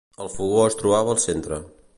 El 0.23 0.29
fogó 0.35 0.63
es 0.69 0.79
trobava 0.81 1.15
al 1.17 1.23
centre. 1.29 1.65